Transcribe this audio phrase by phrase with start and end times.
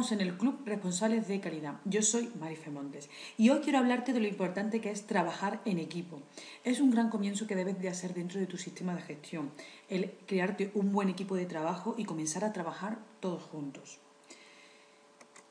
[0.00, 1.74] En el Club Responsables de Calidad.
[1.84, 5.78] Yo soy Marife Montes y hoy quiero hablarte de lo importante que es trabajar en
[5.78, 6.22] equipo.
[6.64, 9.50] Es un gran comienzo que debes de hacer dentro de tu sistema de gestión,
[9.90, 13.98] el crearte un buen equipo de trabajo y comenzar a trabajar todos juntos.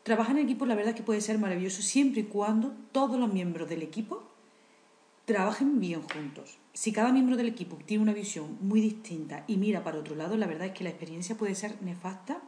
[0.01, 3.31] Trabajar en equipo la verdad es que puede ser maravilloso siempre y cuando todos los
[3.31, 4.23] miembros del equipo
[5.25, 6.57] trabajen bien juntos.
[6.73, 10.37] Si cada miembro del equipo tiene una visión muy distinta y mira para otro lado,
[10.37, 12.41] la verdad es que la experiencia puede ser nefasta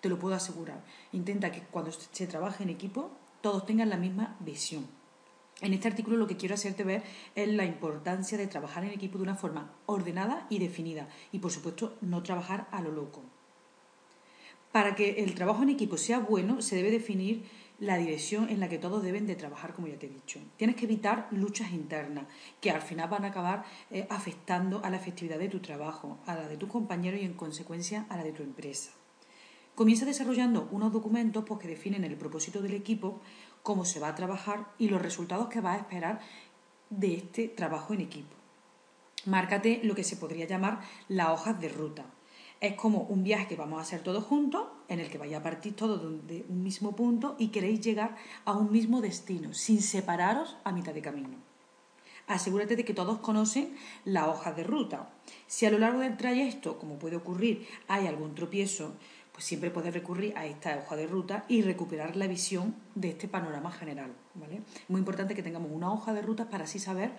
[0.00, 0.84] te lo puedo asegurar.
[1.12, 3.10] Intenta que cuando se trabaje en equipo
[3.40, 4.86] todos tengan la misma visión.
[5.60, 7.02] En este artículo lo que quiero hacerte ver
[7.34, 11.50] es la importancia de trabajar en equipo de una forma ordenada y definida y por
[11.50, 13.22] supuesto no trabajar a lo loco.
[14.70, 17.44] Para que el trabajo en equipo sea bueno se debe definir
[17.80, 20.40] la dirección en la que todos deben de trabajar, como ya te he dicho.
[20.56, 22.26] Tienes que evitar luchas internas
[22.60, 26.34] que al final van a acabar eh, afectando a la efectividad de tu trabajo, a
[26.34, 28.97] la de tus compañeros y en consecuencia a la de tu empresa.
[29.78, 33.20] Comienza desarrollando unos documentos pues, que definen el propósito del equipo,
[33.62, 36.18] cómo se va a trabajar y los resultados que va a esperar
[36.90, 38.34] de este trabajo en equipo.
[39.26, 42.06] Márcate lo que se podría llamar las hojas de ruta.
[42.60, 45.42] Es como un viaje que vamos a hacer todos juntos, en el que vaya a
[45.44, 50.56] partir todos de un mismo punto y queréis llegar a un mismo destino, sin separaros
[50.64, 51.36] a mitad de camino.
[52.28, 55.08] Asegúrate de que todos conocen la hoja de ruta.
[55.46, 58.96] Si a lo largo del trayecto, como puede ocurrir, hay algún tropiezo,
[59.38, 63.28] pues siempre puedes recurrir a esta hoja de ruta y recuperar la visión de este
[63.28, 64.10] panorama general.
[64.34, 64.62] ¿vale?
[64.88, 67.12] Muy importante que tengamos una hoja de ruta para así saber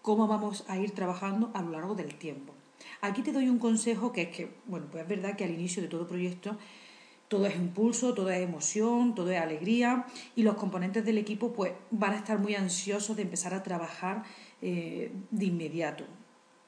[0.00, 2.54] cómo vamos a ir trabajando a lo largo del tiempo.
[3.00, 5.82] Aquí te doy un consejo que es que, bueno, pues es verdad que al inicio
[5.82, 6.56] de todo proyecto
[7.26, 11.72] todo es impulso, todo es emoción, todo es alegría y los componentes del equipo pues
[11.90, 14.22] van a estar muy ansiosos de empezar a trabajar
[14.62, 16.04] eh, de inmediato.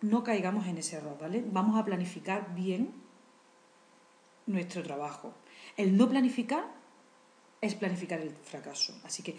[0.01, 1.45] No caigamos en ese error, ¿vale?
[1.49, 3.00] Vamos a planificar bien
[4.47, 5.35] nuestro trabajo.
[5.77, 6.65] El no planificar
[7.61, 8.99] es planificar el fracaso.
[9.05, 9.37] Así que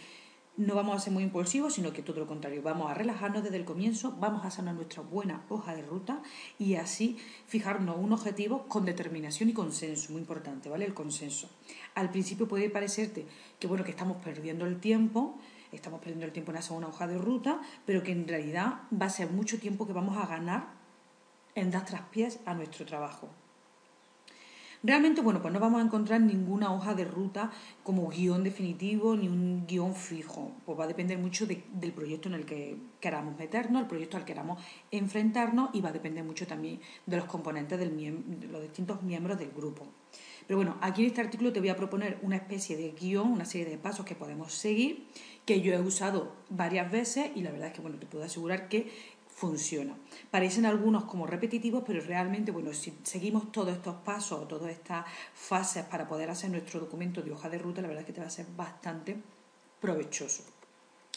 [0.58, 3.58] no vamos a ser muy impulsivos, sino que todo lo contrario, vamos a relajarnos desde
[3.58, 6.22] el comienzo, vamos a sanar nuestra buena hoja de ruta
[6.60, 7.18] y así
[7.48, 10.86] fijarnos un objetivo con determinación y consenso, muy importante, ¿vale?
[10.86, 11.50] El consenso.
[11.96, 13.26] Al principio puede parecerte
[13.60, 15.40] que bueno, que estamos perdiendo el tiempo,
[15.72, 19.06] estamos perdiendo el tiempo en hacer una hoja de ruta, pero que en realidad va
[19.06, 20.74] a ser mucho tiempo que vamos a ganar
[21.56, 23.30] en dar traspiés a nuestro trabajo.
[24.84, 27.52] Realmente, bueno, pues no vamos a encontrar ninguna hoja de ruta
[27.84, 30.54] como guion definitivo ni un guion fijo.
[30.66, 34.26] Pues va a depender mucho del proyecto en el que queramos meternos, el proyecto al
[34.26, 34.60] que queramos
[34.90, 39.52] enfrentarnos y va a depender mucho también de los componentes de los distintos miembros del
[39.52, 39.86] grupo.
[40.48, 43.46] Pero bueno, aquí en este artículo te voy a proponer una especie de guion, una
[43.46, 45.06] serie de pasos que podemos seguir,
[45.46, 48.68] que yo he usado varias veces y la verdad es que bueno, te puedo asegurar
[48.68, 48.92] que
[49.34, 49.96] funciona.
[50.30, 55.06] Parecen algunos como repetitivos, pero realmente, bueno, si seguimos todos estos pasos o todas estas
[55.34, 58.22] fases para poder hacer nuestro documento de hoja de ruta, la verdad es que te
[58.22, 59.18] va a ser bastante
[59.80, 60.44] provechoso.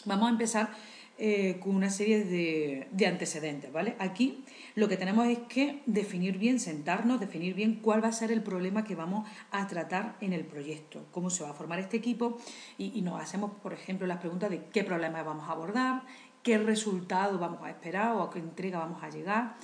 [0.05, 0.69] Vamos a empezar
[1.17, 3.95] eh, con una serie de, de, antecedentes, ¿vale?
[3.99, 4.43] Aquí
[4.75, 8.43] lo que tenemos es que definir bien, sentarnos, definir bien cuál va a ser el
[8.43, 12.37] problema que vamos a tratar en el proyecto, cómo se va a formar este equipo
[12.77, 16.03] y, y nos hacemos, por ejemplo, las preguntas de qué problema vamos a abordar,
[16.45, 19.55] qué resultado vamos a esperar o a qué entrega vamos a llegar.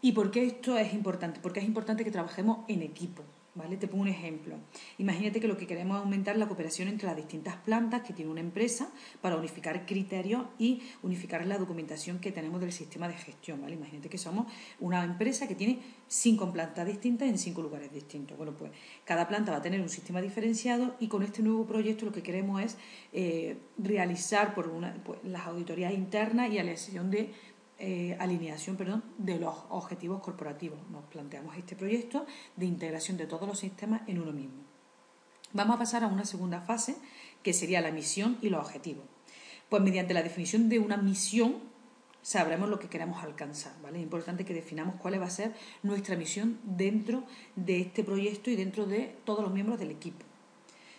[0.00, 1.38] ¿Y por qué esto es importante?
[1.40, 3.22] Porque es importante que trabajemos en equipo.
[3.54, 3.76] ¿Vale?
[3.76, 4.56] Te pongo un ejemplo.
[4.96, 8.30] Imagínate que lo que queremos es aumentar la cooperación entre las distintas plantas que tiene
[8.30, 8.90] una empresa
[9.20, 13.60] para unificar criterios y unificar la documentación que tenemos del sistema de gestión.
[13.60, 13.74] ¿vale?
[13.74, 14.50] Imagínate que somos
[14.80, 18.38] una empresa que tiene cinco plantas distintas en cinco lugares distintos.
[18.38, 18.72] Bueno, pues
[19.04, 22.22] cada planta va a tener un sistema diferenciado y con este nuevo proyecto lo que
[22.22, 22.78] queremos es
[23.12, 27.32] eh, realizar por una, pues, las auditorías internas y la de
[27.84, 30.78] eh, alineación perdón, de los objetivos corporativos.
[30.90, 34.62] Nos planteamos este proyecto de integración de todos los sistemas en uno mismo.
[35.52, 36.94] Vamos a pasar a una segunda fase,
[37.42, 39.04] que sería la misión y los objetivos.
[39.68, 41.56] Pues mediante la definición de una misión
[42.22, 43.72] sabremos lo que queremos alcanzar.
[43.82, 43.98] ¿vale?
[43.98, 45.52] Es importante que definamos cuál va a ser
[45.82, 47.24] nuestra misión dentro
[47.56, 50.24] de este proyecto y dentro de todos los miembros del equipo.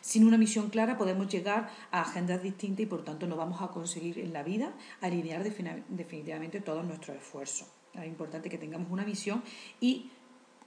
[0.03, 3.69] Sin una misión clara podemos llegar a agendas distintas y por tanto no vamos a
[3.69, 7.69] conseguir en la vida alinear definitivamente todos nuestros esfuerzos.
[7.93, 9.41] Es importante que tengamos una misión
[9.79, 10.11] y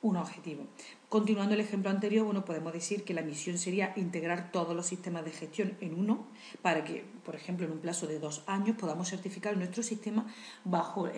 [0.01, 0.65] un objetivo.
[1.11, 5.27] Continuando el ejemplo anterior, bueno, podemos decir que la misión sería integrar todos los sistemas
[5.27, 6.27] de gestión en uno
[6.63, 10.33] para que, por ejemplo, en un plazo de dos años podamos certificar nuestro sistema
[10.65, 11.11] bajo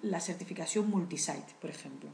[0.00, 2.08] la certificación multisite, por ejemplo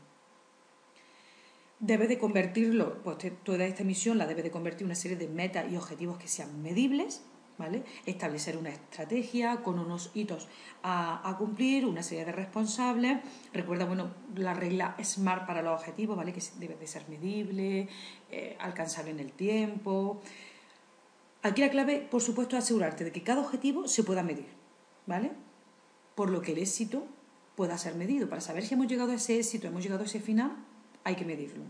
[1.80, 5.28] debe de convertirlo, pues toda esta misión la debe de convertir en una serie de
[5.28, 7.22] metas y objetivos que sean medibles,
[7.56, 7.84] ¿vale?
[8.06, 10.48] Establecer una estrategia con unos hitos
[10.82, 13.18] a, cumplir, una serie de responsables.
[13.52, 16.32] Recuerda, bueno, la regla SMART para los objetivos, ¿vale?
[16.32, 17.88] Que debe de ser medible,
[18.30, 20.20] eh, alcanzable en el tiempo.
[21.42, 24.48] Aquí la clave, por supuesto, es asegurarte de que cada objetivo se pueda medir,
[25.06, 25.32] ¿vale?
[26.14, 27.06] Por lo que el éxito
[27.54, 28.28] pueda ser medido.
[28.28, 30.56] Para saber si hemos llegado a ese éxito, hemos llegado a ese final,
[31.08, 31.64] hay que medirlo.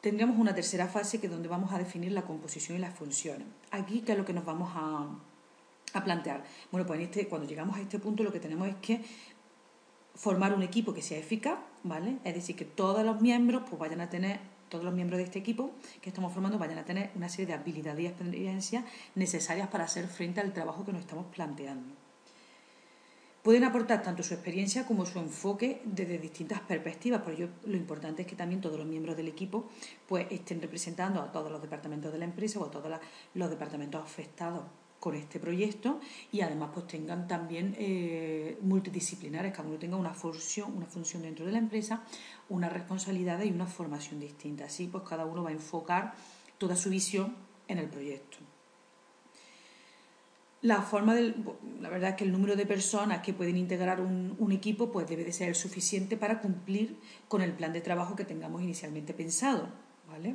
[0.00, 3.46] Tendríamos una tercera fase que es donde vamos a definir la composición y las funciones.
[3.70, 5.08] Aquí, ¿qué es lo que nos vamos a,
[6.04, 6.44] plantear?
[6.70, 9.02] Bueno, pues este, cuando llegamos a este punto lo que tenemos es que
[10.14, 12.18] formar un equipo que sea eficaz, ¿vale?
[12.24, 15.38] Es decir, que todos los miembros pues vayan a tener todos los miembros de este
[15.38, 15.70] equipo
[16.02, 18.84] que estamos formando vayan a tener una serie de habilidades y experiencias
[19.14, 22.05] necesarias para hacer frente al trabajo que nos estamos planteando.
[23.46, 28.22] Pueden aportar tanto su experiencia como su enfoque desde distintas perspectivas, por ello lo importante
[28.22, 29.68] es que también todos los miembros del equipo
[30.08, 32.90] pues, estén representando a todos los departamentos de la empresa o a todos
[33.34, 34.64] los departamentos afectados
[34.98, 36.00] con este proyecto
[36.32, 41.46] y además pues tengan también eh, multidisciplinares, cada uno tenga una función, una función dentro
[41.46, 42.02] de la empresa,
[42.48, 44.64] una responsabilidad y una formación distinta.
[44.64, 46.14] Así pues cada uno va a enfocar
[46.58, 47.36] toda su visión
[47.68, 48.38] en el proyecto.
[50.66, 51.36] La forma del,
[51.80, 55.22] la verdad es que el número de personas que pueden integrar un, equipo pues debe
[55.22, 56.96] de ser suficiente para cumplir
[57.28, 59.68] con el plan de trabajo que tengamos inicialmente pensado,
[60.08, 60.34] ¿vale?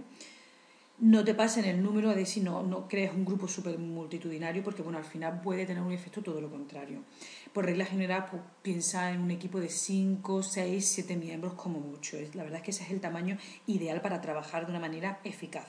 [0.99, 4.81] No te pasen el número de si no, no crees un grupo súper multitudinario porque
[4.81, 6.99] bueno, al final puede tener un efecto todo lo contrario.
[7.51, 12.15] Por regla general, pues, piensa en un equipo de 5, 6, 7 miembros como mucho.
[12.35, 13.37] La verdad es que ese es el tamaño
[13.67, 15.67] ideal para trabajar de una manera eficaz.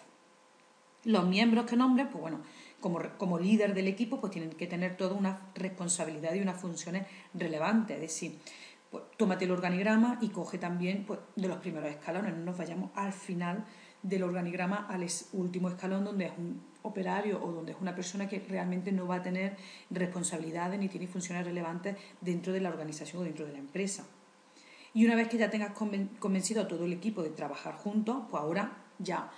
[1.03, 2.43] Los miembros que nombres, pues bueno,
[2.82, 7.96] como, líder del equipo, pues tienen que tener toda una responsabilidad y unas funciones relevantes.
[7.96, 8.38] Es decir,
[8.90, 12.37] pues, tómate el organigrama y coge también pues, de los primeros escalones.
[12.37, 13.64] No nos vayamos al final
[14.02, 18.40] del organigrama al último escalón donde es un operario o donde es una persona que
[18.40, 19.56] realmente no va a tener
[19.90, 24.05] responsabilidades ni tiene funciones relevantes dentro de la organización o dentro de la empresa.
[24.93, 25.73] Y una vez que ya tengas
[26.19, 29.31] convencido a todo el equipo de trabajar juntos, pues ahora ya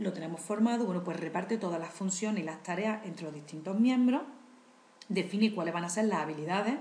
[0.00, 3.78] lo tenemos formado, bueno, pues reparte todas las funciones y las tareas entre los distintos
[3.78, 4.22] miembros,
[5.08, 6.76] define cuáles van a ser las habilidades,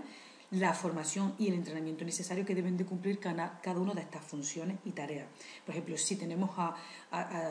[0.52, 4.78] la formación y el entrenamiento necesario que deben de cumplir cada, una de estas funciones
[4.86, 5.28] y tareas.
[5.66, 6.76] Por ejemplo, si tenemos a,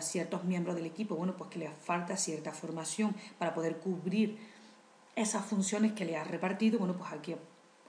[0.01, 4.39] ciertos miembros del equipo, bueno, pues que les falta cierta formación para poder cubrir
[5.15, 7.37] esas funciones que le has repartido, bueno, pues aquí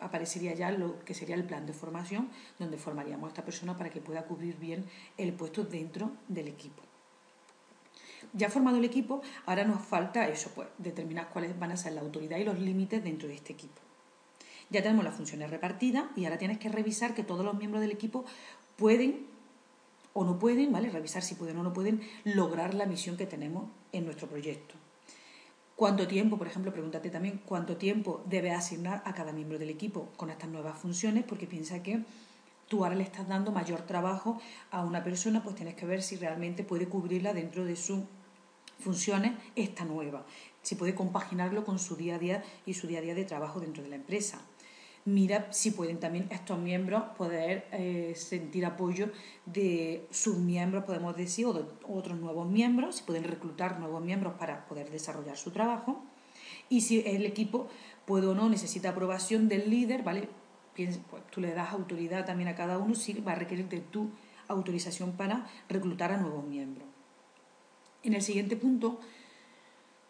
[0.01, 3.89] aparecería ya lo que sería el plan de formación, donde formaríamos a esta persona para
[3.89, 4.85] que pueda cubrir bien
[5.17, 6.88] el puesto dentro del equipo.
[8.33, 12.01] Ya formado el equipo, ahora nos falta eso, pues determinar cuáles van a ser la
[12.01, 13.81] autoridad y los límites dentro de este equipo.
[14.69, 17.91] Ya tenemos las funciones repartidas y ahora tienes que revisar que todos los miembros del
[17.91, 18.25] equipo
[18.77, 19.25] pueden
[20.13, 20.89] o no pueden, ¿vale?
[20.89, 24.75] Revisar si pueden o no pueden lograr la misión que tenemos en nuestro proyecto.
[25.75, 30.09] ¿Cuánto tiempo, por ejemplo, pregúntate también cuánto tiempo debes asignar a cada miembro del equipo
[30.17, 31.23] con estas nuevas funciones?
[31.23, 32.03] Porque piensa que
[32.69, 34.39] tú ahora le estás dando mayor trabajo
[34.71, 37.99] a una persona, pues tienes que ver si realmente puede cubrirla dentro de sus
[38.79, 40.25] funciones esta nueva,
[40.61, 43.59] si puede compaginarlo con su día a día y su día a día de trabajo
[43.59, 44.39] dentro de la empresa.
[45.05, 49.09] Mira si pueden también estos miembros poder eh, sentir apoyo
[49.45, 54.33] de sus miembros, podemos decir, o de otros nuevos miembros, si pueden reclutar nuevos miembros
[54.37, 56.03] para poder desarrollar su trabajo.
[56.69, 57.67] Y si el equipo
[58.05, 60.29] puede o no necesita aprobación del líder, ¿vale?
[61.09, 64.09] Pues tú le das autoridad también a cada uno si va a requerir de tu
[64.47, 66.87] autorización para reclutar a nuevos miembros.
[68.03, 68.99] En el siguiente punto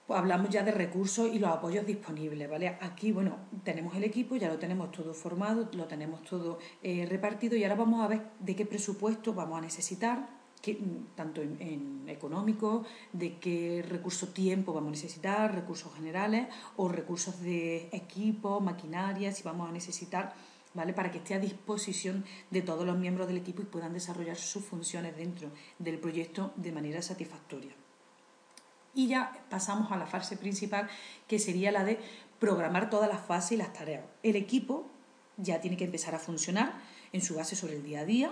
[0.10, 2.68] pues hablamos ya de recursos y los apoyos disponibles, ¿vale?
[2.82, 7.56] Aquí, bueno, tenemos el equipo, ya lo tenemos todo formado, lo tenemos todo eh, repartido
[7.56, 10.28] y ahora vamos a ver de qué presupuesto vamos a necesitar,
[11.16, 16.48] tanto en, en, económico, de qué recurso tiempo vamos a necesitar, recursos generales
[16.78, 20.34] o recursos de equipo, maquinaria, si vamos a necesitar
[20.74, 20.94] ¿vale?
[20.94, 24.64] Para que esté a disposición de todos los miembros del equipo y puedan desarrollar sus
[24.64, 27.72] funciones dentro del proyecto de manera satisfactoria.
[28.94, 30.90] Y ya pasamos a la fase principal,
[31.28, 32.00] que sería la de
[32.40, 34.04] programar todas las fases y las tareas.
[34.24, 34.88] El equipo
[35.38, 36.74] ya tiene que empezar a funcionar
[37.14, 38.32] en su base sobre el día a día.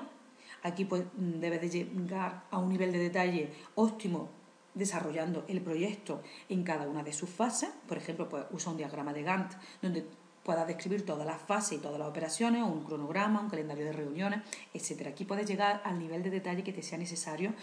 [0.63, 4.29] Aquí pues, debe de llegar a un nivel de detalle óptimo
[4.73, 7.69] desarrollando el proyecto en cada una de sus fases.
[7.87, 10.07] Por ejemplo, pues usa un diagrama de Gantt donde
[10.47, 14.39] puedas describir todas las fases y todas las operaciones, un cronograma, un calendario de reuniones,
[14.73, 15.07] etc.
[15.07, 17.53] Aquí puedes llegar al nivel de detalle que te sea necesario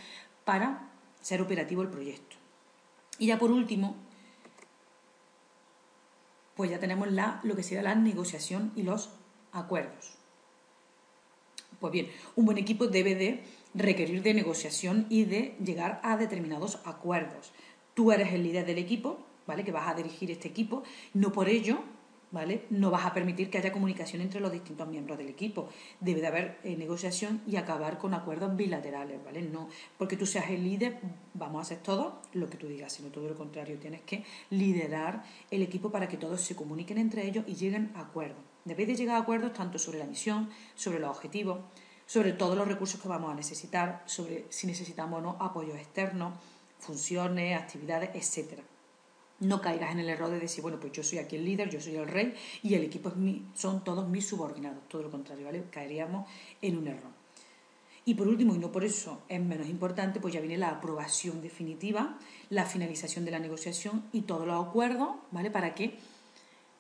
[0.44, 0.90] para
[1.22, 2.36] ser operativo el proyecto.
[3.18, 3.96] Y ya por último,
[6.54, 9.08] pues ya tenemos la, lo que sería la negociación y los
[9.52, 10.18] acuerdos.
[11.80, 16.80] Pues bien, un buen equipo debe de requerir de negociación y de llegar a determinados
[16.84, 17.50] acuerdos.
[17.94, 19.64] Tú eres el líder del equipo, ¿vale?
[19.64, 20.82] Que vas a dirigir este equipo.
[21.14, 21.82] No por ello
[22.34, 22.64] ¿vale?
[22.68, 25.68] No vas a permitir que haya comunicación entre los distintos miembros del equipo.
[26.00, 29.40] Debe de haber eh, negociación y acabar con acuerdos bilaterales, ¿vale?
[29.40, 30.98] No porque tú seas el líder,
[31.32, 33.78] vamos a hacer todo lo que tú digas, sino todo lo contrario.
[33.78, 38.00] Tienes que liderar el equipo para que todos se comuniquen entre ellos y lleguen a
[38.00, 38.42] acuerdos.
[38.64, 41.60] Debéis de llegar a acuerdos tanto sobre la misión, sobre los objetivos,
[42.04, 46.32] sobre todos los recursos que vamos a necesitar, sobre si necesitamos o no apoyo externo,
[46.80, 48.64] funciones, actividades, etcétera
[49.44, 51.80] no caigas en el error de decir, bueno, pues yo soy aquí el líder, yo
[51.80, 53.12] soy el rey y el equipo
[53.54, 54.88] son todos mis subordinados.
[54.88, 55.64] Todo lo contrario, ¿vale?
[55.70, 56.28] Caeríamos
[56.60, 57.24] en un error.
[58.06, 61.40] Y por último, y no por eso es menos importante, pues ya viene la aprobación
[61.40, 62.18] definitiva,
[62.50, 65.50] la finalización de la negociación y todos los acuerdos, ¿vale?
[65.50, 65.98] Para que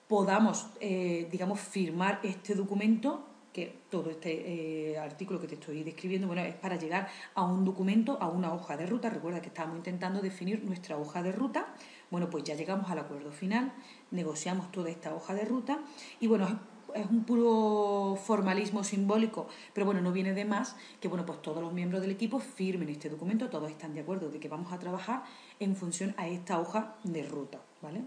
[0.06, 6.26] podamos, eh, digamos, firmar este documento que todo este eh, artículo que te estoy describiendo,
[6.26, 9.08] bueno, es para llegar a un documento, a una hoja de ruta.
[9.08, 11.72] Recuerda que estábamos intentando definir nuestra hoja de ruta.
[12.14, 13.72] Bueno, pues ya llegamos al acuerdo final,
[14.12, 15.80] negociamos toda esta hoja de ruta
[16.20, 16.60] y bueno,
[16.94, 21.60] es un puro formalismo simbólico, pero bueno, no viene de más que bueno, pues todos
[21.60, 24.78] los miembros del equipo firmen este documento, todos están de acuerdo de que vamos a
[24.78, 25.24] trabajar
[25.58, 28.02] en función a esta hoja de ruta, ¿vale?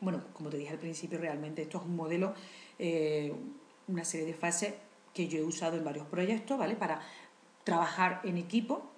[0.00, 2.32] Bueno, como te dije al principio, realmente esto es un modelo
[2.78, 3.34] eh,
[3.88, 4.72] una serie de fases
[5.12, 6.76] que yo he usado en varios proyectos, ¿vale?
[6.76, 7.02] Para
[7.62, 8.90] trabajar en equipo.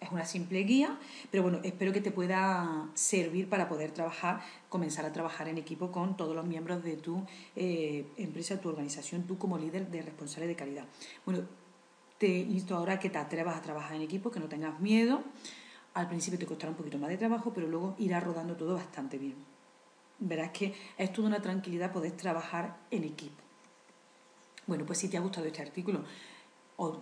[0.00, 0.96] Es una simple guía,
[1.30, 5.90] pero bueno, espero que te pueda servir para poder trabajar, comenzar a trabajar en equipo
[5.90, 7.24] con todos los miembros de tu
[7.56, 10.84] eh, empresa, tu organización, tú como líder de responsable de calidad.
[11.26, 11.40] Bueno,
[12.18, 15.22] te insto ahora a que te atrevas a trabajar en equipo, que no tengas miedo.
[15.94, 19.18] Al principio te costará un poquito más de trabajo, pero luego irá rodando todo bastante
[19.18, 19.34] bien.
[20.20, 23.42] Verás que es toda una tranquilidad poder trabajar en equipo.
[24.66, 26.04] Bueno, pues si te ha gustado este artículo
[26.76, 27.00] o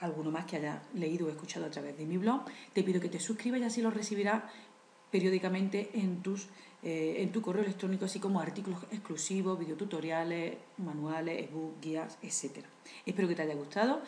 [0.00, 3.08] alguno más que haya leído o escuchado a través de mi blog, te pido que
[3.08, 4.42] te suscribas y así lo recibirás
[5.10, 6.48] periódicamente en, tus,
[6.82, 12.64] eh, en tu correo electrónico, así como artículos exclusivos, videotutoriales, manuales, ebooks, guías, etc.
[13.04, 14.02] Espero que te haya gustado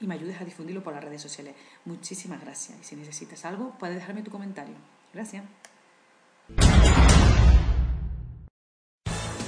[0.00, 1.54] y me ayudes a difundirlo por las redes sociales.
[1.84, 2.78] Muchísimas gracias.
[2.80, 4.74] Y si necesitas algo, puedes dejarme tu comentario.
[5.12, 5.59] Gracias.